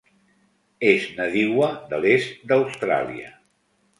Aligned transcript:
És 0.91 1.03
nadiua 1.19 1.69
de 1.93 2.01
l'est 2.05 2.41
d'Austràlia. 2.53 3.31